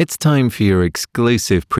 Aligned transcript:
It's 0.00 0.16
time 0.16 0.48
for 0.48 0.62
your 0.62 0.82
exclusive 0.82 1.68
pre- 1.68 1.79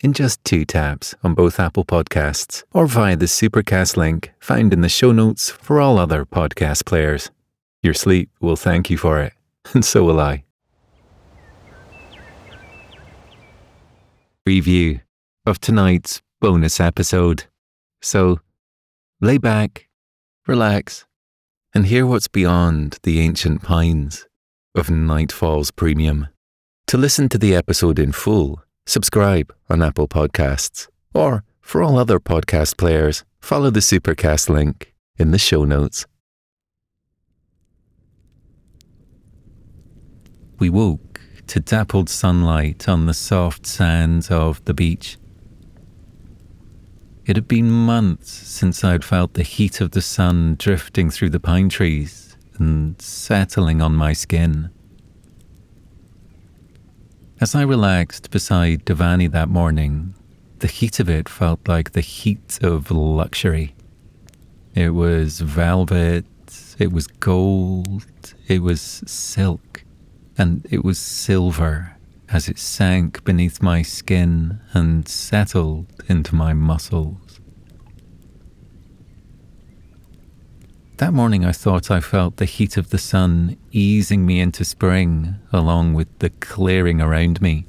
in 0.00 0.12
just 0.12 0.42
two 0.44 0.64
taps 0.64 1.14
on 1.22 1.34
both 1.34 1.58
Apple 1.58 1.84
Podcasts 1.84 2.62
or 2.72 2.86
via 2.86 3.16
the 3.16 3.26
Supercast 3.26 3.96
link 3.96 4.32
found 4.38 4.72
in 4.72 4.80
the 4.80 4.88
show 4.88 5.12
notes 5.12 5.50
for 5.50 5.80
all 5.80 5.98
other 5.98 6.24
podcast 6.24 6.84
players. 6.84 7.30
Your 7.82 7.94
sleep 7.94 8.30
will 8.40 8.56
thank 8.56 8.90
you 8.90 8.96
for 8.96 9.20
it, 9.20 9.32
and 9.72 9.84
so 9.84 10.04
will 10.04 10.20
I. 10.20 10.44
Preview 14.46 15.00
of 15.46 15.60
tonight's 15.60 16.22
bonus 16.40 16.80
episode. 16.80 17.44
So 18.00 18.40
lay 19.20 19.38
back, 19.38 19.88
relax, 20.46 21.04
and 21.74 21.86
hear 21.86 22.06
what's 22.06 22.28
beyond 22.28 22.98
the 23.02 23.20
ancient 23.20 23.62
pines 23.62 24.26
of 24.74 24.88
Nightfall's 24.88 25.70
Premium. 25.70 26.28
To 26.86 26.96
listen 26.96 27.28
to 27.30 27.38
the 27.38 27.54
episode 27.54 27.98
in 27.98 28.12
full, 28.12 28.62
subscribe 28.88 29.54
on 29.68 29.82
Apple 29.82 30.08
Podcasts, 30.08 30.88
or 31.12 31.44
for 31.60 31.82
all 31.82 31.98
other 31.98 32.18
podcast 32.18 32.78
players, 32.78 33.22
follow 33.38 33.68
the 33.68 33.80
Supercast 33.80 34.48
link 34.48 34.94
in 35.18 35.30
the 35.30 35.38
show 35.38 35.64
notes. 35.64 36.06
We 40.58 40.70
woke 40.70 41.20
to 41.48 41.60
dappled 41.60 42.08
sunlight 42.08 42.88
on 42.88 43.04
the 43.04 43.14
soft 43.14 43.66
sands 43.66 44.30
of 44.30 44.64
the 44.64 44.74
beach. 44.74 45.18
It 47.26 47.36
had 47.36 47.46
been 47.46 47.70
months 47.70 48.32
since 48.32 48.82
I'd 48.82 49.04
felt 49.04 49.34
the 49.34 49.42
heat 49.42 49.82
of 49.82 49.90
the 49.90 50.00
sun 50.00 50.56
drifting 50.58 51.10
through 51.10 51.30
the 51.30 51.40
pine 51.40 51.68
trees 51.68 52.38
and 52.58 53.00
settling 53.00 53.82
on 53.82 53.94
my 53.94 54.14
skin. 54.14 54.70
As 57.40 57.54
I 57.54 57.62
relaxed 57.62 58.32
beside 58.32 58.84
Devani 58.84 59.30
that 59.30 59.48
morning, 59.48 60.14
the 60.58 60.66
heat 60.66 60.98
of 60.98 61.08
it 61.08 61.28
felt 61.28 61.68
like 61.68 61.92
the 61.92 62.00
heat 62.00 62.58
of 62.62 62.90
luxury. 62.90 63.76
It 64.74 64.90
was 64.90 65.38
velvet, 65.38 66.26
it 66.78 66.92
was 66.92 67.06
gold, 67.06 68.34
it 68.48 68.60
was 68.60 68.80
silk, 69.06 69.84
and 70.36 70.66
it 70.68 70.84
was 70.84 70.98
silver 70.98 71.96
as 72.28 72.48
it 72.48 72.58
sank 72.58 73.22
beneath 73.22 73.62
my 73.62 73.82
skin 73.82 74.58
and 74.72 75.06
settled 75.06 75.86
into 76.08 76.34
my 76.34 76.52
muscles. 76.54 77.27
That 80.98 81.14
morning, 81.14 81.44
I 81.44 81.52
thought 81.52 81.92
I 81.92 82.00
felt 82.00 82.38
the 82.38 82.44
heat 82.44 82.76
of 82.76 82.90
the 82.90 82.98
sun 82.98 83.56
easing 83.70 84.26
me 84.26 84.40
into 84.40 84.64
spring, 84.64 85.36
along 85.52 85.94
with 85.94 86.08
the 86.18 86.30
clearing 86.30 87.00
around 87.00 87.40
me. 87.40 87.66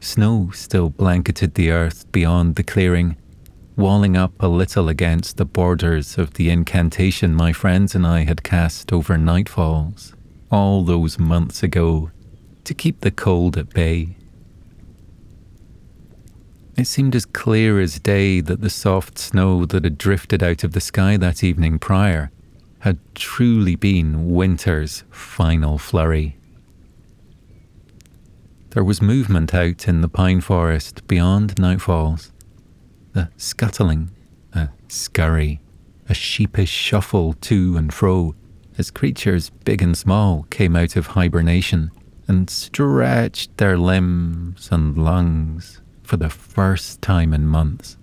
Snow 0.00 0.50
still 0.52 0.90
blanketed 0.90 1.54
the 1.54 1.70
earth 1.70 2.10
beyond 2.10 2.56
the 2.56 2.64
clearing, 2.64 3.16
walling 3.76 4.16
up 4.16 4.32
a 4.40 4.48
little 4.48 4.88
against 4.88 5.36
the 5.36 5.44
borders 5.44 6.18
of 6.18 6.34
the 6.34 6.50
incantation 6.50 7.36
my 7.36 7.52
friends 7.52 7.94
and 7.94 8.04
I 8.04 8.24
had 8.24 8.42
cast 8.42 8.92
over 8.92 9.16
nightfalls 9.16 10.12
all 10.50 10.82
those 10.82 11.20
months 11.20 11.62
ago 11.62 12.10
to 12.64 12.74
keep 12.74 13.02
the 13.02 13.12
cold 13.12 13.56
at 13.56 13.70
bay. 13.70 14.16
It 16.78 16.86
seemed 16.86 17.16
as 17.16 17.24
clear 17.24 17.80
as 17.80 17.98
day 17.98 18.40
that 18.40 18.60
the 18.60 18.70
soft 18.70 19.18
snow 19.18 19.66
that 19.66 19.82
had 19.82 19.98
drifted 19.98 20.44
out 20.44 20.62
of 20.62 20.74
the 20.74 20.80
sky 20.80 21.16
that 21.16 21.42
evening 21.42 21.80
prior 21.80 22.30
had 22.78 23.00
truly 23.16 23.74
been 23.74 24.30
winter's 24.30 25.02
final 25.10 25.78
flurry. 25.78 26.36
There 28.70 28.84
was 28.84 29.02
movement 29.02 29.52
out 29.52 29.88
in 29.88 30.02
the 30.02 30.08
pine 30.08 30.40
forest 30.40 31.04
beyond 31.08 31.56
nightfalls. 31.56 32.30
The 33.12 33.28
scuttling, 33.36 34.10
a 34.52 34.68
scurry, 34.86 35.60
a 36.08 36.14
sheepish 36.14 36.70
shuffle 36.70 37.32
to 37.32 37.76
and 37.76 37.92
fro 37.92 38.36
as 38.78 38.92
creatures 38.92 39.50
big 39.64 39.82
and 39.82 39.98
small 39.98 40.44
came 40.44 40.76
out 40.76 40.94
of 40.94 41.08
hibernation 41.08 41.90
and 42.28 42.48
stretched 42.48 43.56
their 43.56 43.76
limbs 43.76 44.68
and 44.70 44.96
lungs 44.96 45.80
for 46.08 46.16
the 46.16 46.30
first 46.30 47.02
time 47.02 47.34
in 47.34 47.46
months. 47.46 47.98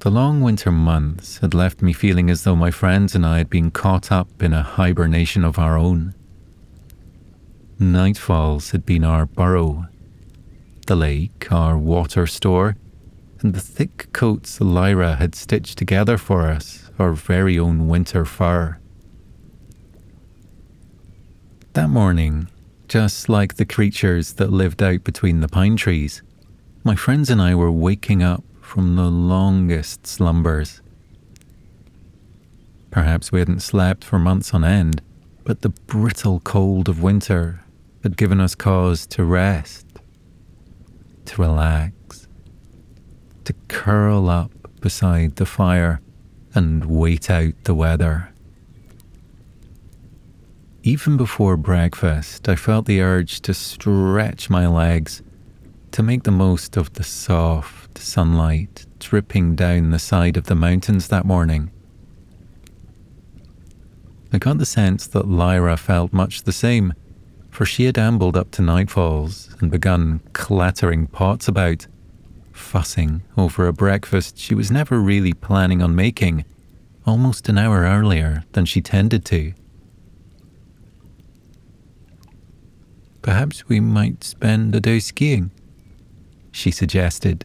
The 0.00 0.10
long 0.10 0.42
winter 0.42 0.70
months 0.70 1.38
had 1.38 1.54
left 1.54 1.80
me 1.80 1.94
feeling 1.94 2.28
as 2.28 2.44
though 2.44 2.54
my 2.54 2.70
friends 2.70 3.14
and 3.14 3.24
I 3.24 3.38
had 3.38 3.48
been 3.48 3.70
caught 3.70 4.12
up 4.12 4.42
in 4.42 4.52
a 4.52 4.62
hibernation 4.62 5.42
of 5.42 5.58
our 5.58 5.78
own. 5.78 6.14
Nightfalls 7.78 8.72
had 8.72 8.84
been 8.84 9.02
our 9.02 9.24
burrow, 9.24 9.86
the 10.86 10.96
lake 10.96 11.50
our 11.50 11.78
water 11.78 12.26
store, 12.26 12.76
and 13.40 13.54
the 13.54 13.60
thick 13.60 14.12
coats 14.12 14.60
Lyra 14.60 15.16
had 15.16 15.34
stitched 15.34 15.78
together 15.78 16.18
for 16.18 16.48
us 16.48 16.90
our 16.98 17.12
very 17.12 17.58
own 17.58 17.88
winter 17.88 18.26
fur. 18.26 18.76
That 21.72 21.88
morning, 21.88 22.48
just 22.90 23.28
like 23.28 23.54
the 23.54 23.64
creatures 23.64 24.32
that 24.32 24.50
lived 24.50 24.82
out 24.82 25.04
between 25.04 25.38
the 25.38 25.46
pine 25.46 25.76
trees, 25.76 26.24
my 26.82 26.96
friends 26.96 27.30
and 27.30 27.40
I 27.40 27.54
were 27.54 27.70
waking 27.70 28.20
up 28.20 28.42
from 28.60 28.96
the 28.96 29.08
longest 29.08 30.08
slumbers. 30.08 30.82
Perhaps 32.90 33.30
we 33.30 33.38
hadn't 33.38 33.60
slept 33.60 34.02
for 34.02 34.18
months 34.18 34.52
on 34.52 34.64
end, 34.64 35.02
but 35.44 35.60
the 35.60 35.68
brittle 35.68 36.40
cold 36.40 36.88
of 36.88 37.00
winter 37.00 37.62
had 38.02 38.16
given 38.16 38.40
us 38.40 38.56
cause 38.56 39.06
to 39.06 39.22
rest, 39.22 39.86
to 41.26 41.40
relax, 41.40 42.26
to 43.44 43.54
curl 43.68 44.28
up 44.28 44.50
beside 44.80 45.36
the 45.36 45.46
fire 45.46 46.00
and 46.56 46.86
wait 46.86 47.30
out 47.30 47.54
the 47.62 47.74
weather. 47.74 48.29
Even 50.82 51.18
before 51.18 51.58
breakfast, 51.58 52.48
I 52.48 52.56
felt 52.56 52.86
the 52.86 53.02
urge 53.02 53.42
to 53.42 53.52
stretch 53.52 54.48
my 54.48 54.66
legs 54.66 55.22
to 55.90 56.02
make 56.02 56.22
the 56.22 56.30
most 56.30 56.78
of 56.78 56.94
the 56.94 57.04
soft 57.04 57.98
sunlight 57.98 58.86
dripping 58.98 59.56
down 59.56 59.90
the 59.90 59.98
side 59.98 60.38
of 60.38 60.44
the 60.44 60.54
mountains 60.54 61.08
that 61.08 61.26
morning. 61.26 61.70
I 64.32 64.38
got 64.38 64.56
the 64.56 64.64
sense 64.64 65.06
that 65.08 65.28
Lyra 65.28 65.76
felt 65.76 66.14
much 66.14 66.44
the 66.44 66.52
same, 66.52 66.94
for 67.50 67.66
she 67.66 67.84
had 67.84 67.98
ambled 67.98 68.36
up 68.36 68.50
to 68.52 68.62
nightfalls 68.62 69.60
and 69.60 69.70
begun 69.70 70.20
clattering 70.32 71.08
pots 71.08 71.46
about, 71.46 71.86
fussing 72.52 73.22
over 73.36 73.66
a 73.66 73.72
breakfast 73.72 74.38
she 74.38 74.54
was 74.54 74.70
never 74.70 74.98
really 74.98 75.34
planning 75.34 75.82
on 75.82 75.94
making, 75.94 76.46
almost 77.04 77.50
an 77.50 77.58
hour 77.58 77.80
earlier 77.80 78.44
than 78.52 78.64
she 78.64 78.80
tended 78.80 79.26
to. 79.26 79.52
Perhaps 83.22 83.68
we 83.68 83.80
might 83.80 84.24
spend 84.24 84.74
a 84.74 84.80
day 84.80 84.98
skiing, 84.98 85.50
she 86.52 86.70
suggested, 86.70 87.44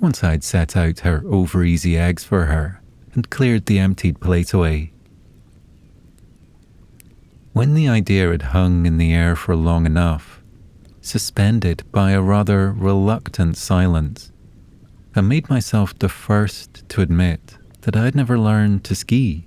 once 0.00 0.24
I'd 0.24 0.42
set 0.42 0.76
out 0.76 1.00
her 1.00 1.22
over 1.26 1.62
easy 1.62 1.98
eggs 1.98 2.24
for 2.24 2.46
her 2.46 2.80
and 3.12 3.28
cleared 3.28 3.66
the 3.66 3.78
emptied 3.78 4.20
plate 4.20 4.52
away. 4.52 4.92
When 7.52 7.74
the 7.74 7.88
idea 7.88 8.30
had 8.30 8.42
hung 8.42 8.86
in 8.86 8.96
the 8.96 9.12
air 9.12 9.36
for 9.36 9.56
long 9.56 9.84
enough, 9.84 10.40
suspended 11.02 11.82
by 11.92 12.12
a 12.12 12.22
rather 12.22 12.72
reluctant 12.72 13.56
silence, 13.56 14.32
I 15.14 15.20
made 15.20 15.50
myself 15.50 15.98
the 15.98 16.08
first 16.08 16.88
to 16.90 17.00
admit 17.00 17.58
that 17.82 17.96
I'd 17.96 18.14
never 18.14 18.38
learned 18.38 18.84
to 18.84 18.94
ski. 18.94 19.46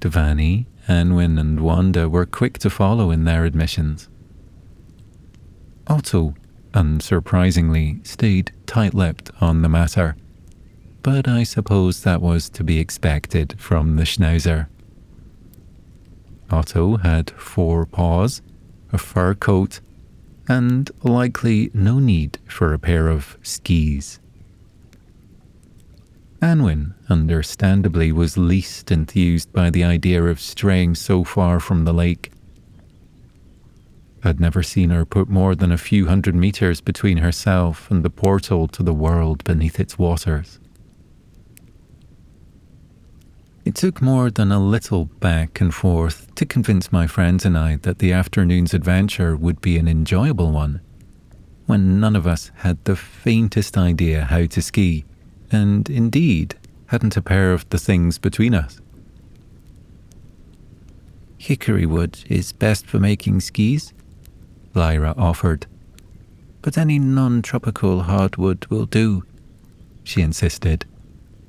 Devani, 0.00 0.66
Anwin, 0.88 1.38
and 1.38 1.60
Wanda 1.60 2.08
were 2.08 2.26
quick 2.26 2.58
to 2.58 2.70
follow 2.70 3.10
in 3.10 3.24
their 3.24 3.44
admissions. 3.44 4.08
Otto, 5.86 6.34
unsurprisingly, 6.72 8.06
stayed 8.06 8.52
tight 8.66 8.94
lipped 8.94 9.30
on 9.40 9.62
the 9.62 9.68
matter, 9.68 10.16
but 11.02 11.28
I 11.28 11.42
suppose 11.42 12.02
that 12.02 12.20
was 12.20 12.48
to 12.50 12.64
be 12.64 12.78
expected 12.78 13.54
from 13.58 13.96
the 13.96 14.04
Schnauzer. 14.04 14.68
Otto 16.50 16.98
had 16.98 17.30
four 17.30 17.86
paws, 17.86 18.42
a 18.92 18.98
fur 18.98 19.34
coat, 19.34 19.80
and 20.48 20.90
likely 21.02 21.70
no 21.74 21.98
need 21.98 22.38
for 22.46 22.72
a 22.72 22.78
pair 22.78 23.08
of 23.08 23.36
skis. 23.42 24.20
Anwin, 26.46 26.94
understandably, 27.08 28.12
was 28.12 28.38
least 28.38 28.92
enthused 28.92 29.52
by 29.52 29.68
the 29.68 29.82
idea 29.82 30.22
of 30.22 30.38
straying 30.38 30.94
so 30.94 31.24
far 31.24 31.58
from 31.58 31.84
the 31.84 31.92
lake. 31.92 32.30
I'd 34.22 34.38
never 34.38 34.62
seen 34.62 34.90
her 34.90 35.04
put 35.04 35.28
more 35.28 35.56
than 35.56 35.72
a 35.72 35.76
few 35.76 36.06
hundred 36.06 36.36
meters 36.36 36.80
between 36.80 37.16
herself 37.16 37.90
and 37.90 38.04
the 38.04 38.10
portal 38.10 38.68
to 38.68 38.84
the 38.84 38.94
world 38.94 39.42
beneath 39.42 39.80
its 39.80 39.98
waters. 39.98 40.60
It 43.64 43.74
took 43.74 44.00
more 44.00 44.30
than 44.30 44.52
a 44.52 44.64
little 44.64 45.06
back 45.06 45.60
and 45.60 45.74
forth 45.74 46.32
to 46.36 46.46
convince 46.46 46.92
my 46.92 47.08
friends 47.08 47.44
and 47.44 47.58
I 47.58 47.74
that 47.82 47.98
the 47.98 48.12
afternoon's 48.12 48.72
adventure 48.72 49.36
would 49.36 49.60
be 49.60 49.78
an 49.78 49.88
enjoyable 49.88 50.52
one, 50.52 50.80
when 51.66 51.98
none 51.98 52.14
of 52.14 52.24
us 52.24 52.52
had 52.58 52.84
the 52.84 52.94
faintest 52.94 53.76
idea 53.76 54.26
how 54.26 54.46
to 54.46 54.62
ski, 54.62 55.04
and 55.50 55.88
indeed 55.88 56.56
hadn't 56.86 57.16
a 57.16 57.22
pair 57.22 57.52
of 57.52 57.68
the 57.70 57.78
things 57.78 58.18
between 58.18 58.54
us. 58.54 58.80
Hickory 61.38 61.86
wood 61.86 62.18
is 62.28 62.52
best 62.52 62.86
for 62.86 62.98
making 62.98 63.40
skis, 63.40 63.92
Lyra 64.74 65.14
offered. 65.16 65.66
But 66.62 66.76
any 66.76 66.98
non 66.98 67.42
tropical 67.42 68.02
hardwood 68.02 68.66
will 68.66 68.86
do, 68.86 69.24
she 70.02 70.22
insisted, 70.22 70.86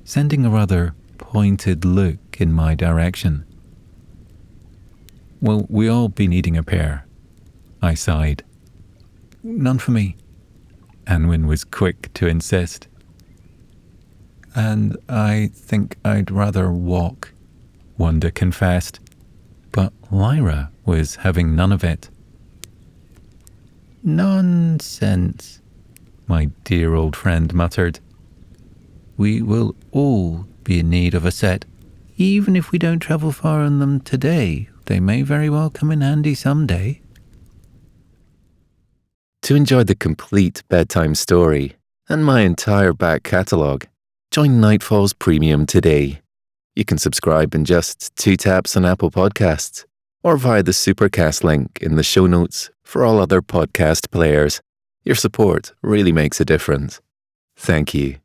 sending 0.04 0.44
a 0.44 0.50
rather 0.50 0.94
pointed 1.18 1.84
look 1.84 2.40
in 2.40 2.52
my 2.52 2.74
direction. 2.74 3.44
Well, 5.40 5.66
we 5.68 5.88
all 5.88 6.08
be 6.08 6.26
needing 6.26 6.56
a 6.56 6.62
pair, 6.62 7.06
I 7.80 7.94
sighed. 7.94 8.44
None 9.42 9.78
for 9.78 9.92
me, 9.92 10.16
Anwin 11.06 11.46
was 11.46 11.64
quick 11.64 12.12
to 12.14 12.26
insist. 12.26 12.88
And 14.58 14.96
I 15.08 15.50
think 15.54 15.98
I'd 16.04 16.32
rather 16.32 16.72
walk, 16.72 17.32
Wanda 17.96 18.32
confessed. 18.32 18.98
But 19.70 19.92
Lyra 20.10 20.72
was 20.84 21.14
having 21.14 21.54
none 21.54 21.70
of 21.70 21.84
it. 21.84 22.10
Nonsense, 24.02 25.62
my 26.26 26.46
dear 26.64 26.96
old 26.96 27.14
friend 27.14 27.54
muttered. 27.54 28.00
We 29.16 29.42
will 29.42 29.76
all 29.92 30.48
be 30.64 30.80
in 30.80 30.90
need 30.90 31.14
of 31.14 31.24
a 31.24 31.30
set. 31.30 31.64
Even 32.16 32.56
if 32.56 32.72
we 32.72 32.80
don't 32.80 32.98
travel 32.98 33.30
far 33.30 33.60
on 33.60 33.78
them 33.78 34.00
today, 34.00 34.68
they 34.86 34.98
may 34.98 35.22
very 35.22 35.48
well 35.48 35.70
come 35.70 35.92
in 35.92 36.00
handy 36.00 36.34
someday. 36.34 37.00
To 39.42 39.54
enjoy 39.54 39.84
the 39.84 39.94
complete 39.94 40.64
bedtime 40.68 41.14
story 41.14 41.76
and 42.08 42.24
my 42.24 42.40
entire 42.40 42.92
back 42.92 43.22
catalogue, 43.22 43.86
join 44.30 44.60
Nightfalls 44.60 45.18
Premium 45.18 45.64
today. 45.64 46.20
You 46.76 46.84
can 46.84 46.98
subscribe 46.98 47.54
in 47.54 47.64
just 47.64 48.14
two 48.16 48.36
taps 48.36 48.76
on 48.76 48.84
Apple 48.84 49.10
Podcasts 49.10 49.84
or 50.22 50.36
via 50.36 50.62
the 50.62 50.72
Supercast 50.72 51.44
link 51.44 51.78
in 51.80 51.96
the 51.96 52.02
show 52.02 52.26
notes 52.26 52.70
for 52.82 53.04
all 53.04 53.20
other 53.20 53.40
podcast 53.40 54.10
players. 54.10 54.60
Your 55.02 55.16
support 55.16 55.72
really 55.82 56.12
makes 56.12 56.40
a 56.40 56.44
difference. 56.44 57.00
Thank 57.56 57.94
you. 57.94 58.18